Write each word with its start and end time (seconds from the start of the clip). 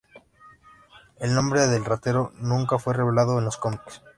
El 1.19 1.35
nombre 1.35 1.67
del 1.67 1.85
Ratero 1.85 2.31
nunca 2.39 2.79
fue 2.79 2.95
revelado 2.95 3.37
en 3.37 3.45
los 3.45 3.57
cómics. 3.57 4.01